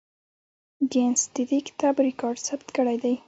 ګینس 0.91 1.21
د 1.35 1.37
دې 1.49 1.59
کتاب 1.67 1.95
ریکارډ 2.07 2.37
ثبت 2.47 2.67
کړی 2.75 2.97
دی. 3.03 3.13